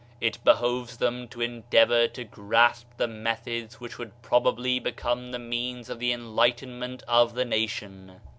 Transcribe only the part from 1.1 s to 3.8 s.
to endeavor to grasp the methods